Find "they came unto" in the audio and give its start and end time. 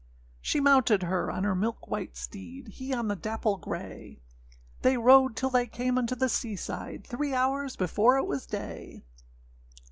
5.51-6.15